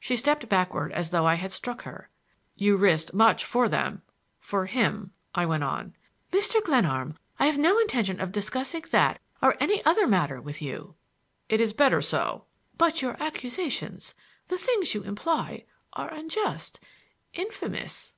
She 0.00 0.16
stepped 0.16 0.48
backward 0.48 0.92
as 0.92 1.10
though 1.10 1.26
I 1.26 1.34
had 1.34 1.52
struck 1.52 1.82
her. 1.82 2.08
"You 2.56 2.78
risked 2.78 3.12
much 3.12 3.44
for 3.44 3.68
them—for 3.68 4.64
him"—I 4.64 5.44
went 5.44 5.62
on. 5.62 5.94
"Mr. 6.32 6.64
Glenarm, 6.64 7.18
I 7.38 7.44
have 7.44 7.58
no 7.58 7.78
intention 7.78 8.18
of 8.18 8.32
discussing 8.32 8.84
that, 8.92 9.20
or 9.42 9.58
any 9.60 9.84
other 9.84 10.06
matter 10.06 10.40
with 10.40 10.62
you—" 10.62 10.94
"It 11.50 11.60
is 11.60 11.74
better 11.74 12.00
so—" 12.00 12.46
"But 12.78 13.02
your 13.02 13.18
accusations, 13.22 14.14
the 14.46 14.56
things 14.56 14.94
you 14.94 15.02
imply, 15.02 15.66
are 15.92 16.08
unjust, 16.14 16.80
infamous!" 17.34 18.14